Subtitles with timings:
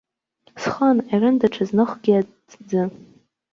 [0.61, 2.81] Схы анҟьарын даҽазныкгьы аҭӡы.